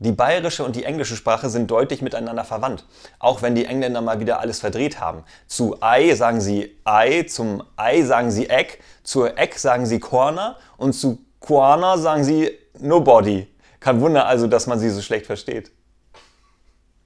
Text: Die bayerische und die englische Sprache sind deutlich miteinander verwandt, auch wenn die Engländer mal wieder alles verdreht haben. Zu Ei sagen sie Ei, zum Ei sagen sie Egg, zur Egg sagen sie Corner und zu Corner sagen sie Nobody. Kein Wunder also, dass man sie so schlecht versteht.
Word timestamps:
Die 0.00 0.12
bayerische 0.12 0.64
und 0.64 0.74
die 0.74 0.84
englische 0.84 1.14
Sprache 1.14 1.48
sind 1.48 1.70
deutlich 1.70 2.02
miteinander 2.02 2.44
verwandt, 2.44 2.84
auch 3.20 3.42
wenn 3.42 3.54
die 3.54 3.64
Engländer 3.64 4.00
mal 4.00 4.18
wieder 4.18 4.40
alles 4.40 4.58
verdreht 4.58 5.00
haben. 5.00 5.22
Zu 5.46 5.76
Ei 5.80 6.14
sagen 6.14 6.40
sie 6.40 6.76
Ei, 6.84 7.22
zum 7.22 7.62
Ei 7.76 8.02
sagen 8.02 8.30
sie 8.30 8.50
Egg, 8.50 8.78
zur 9.04 9.38
Egg 9.38 9.56
sagen 9.58 9.86
sie 9.86 10.00
Corner 10.00 10.56
und 10.76 10.94
zu 10.94 11.18
Corner 11.38 11.96
sagen 11.98 12.24
sie 12.24 12.50
Nobody. 12.80 13.46
Kein 13.78 14.00
Wunder 14.00 14.26
also, 14.26 14.46
dass 14.48 14.66
man 14.66 14.78
sie 14.80 14.90
so 14.90 15.00
schlecht 15.00 15.26
versteht. 15.26 15.70